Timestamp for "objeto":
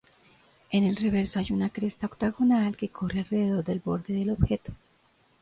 4.31-4.73